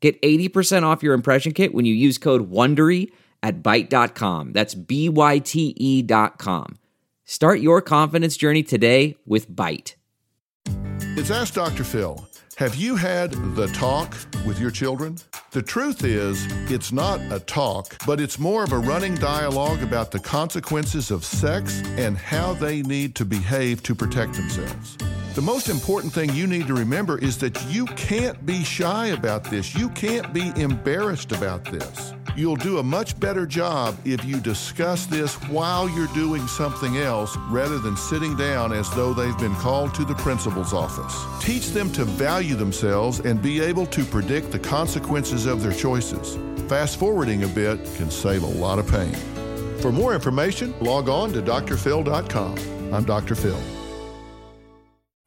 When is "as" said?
38.72-38.90